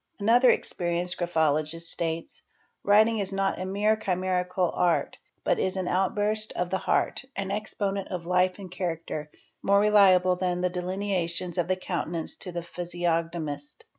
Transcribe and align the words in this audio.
Another 0.19 0.49
experienced 0.49 1.19
graphologist 1.19 1.83
states.—'' 1.83 2.41
Writing 2.83 3.19
is 3.19 3.31
not 3.31 3.59
a 3.59 3.65
mere 3.67 3.95
chimerical 3.95 4.71
art, 4.73 5.19
but 5.43 5.59
is 5.59 5.77
an 5.77 5.87
outburst 5.87 6.51
of 6.53 6.71
the 6.71 6.79
heart, 6.79 7.23
an 7.35 7.51
exponent 7.51 8.07
of 8.07 8.25
life 8.25 8.57
and 8.57 8.71
character, 8.71 9.29
more 9.61 9.79
reliable 9.79 10.35
than 10.35 10.61
the 10.61 10.71
delinea: 10.71 11.29
tions 11.29 11.59
of 11.59 11.67
the 11.67 11.75
countenance 11.75 12.35
to 12.37 12.51
the 12.51 12.63
physiognomist." 12.63 13.85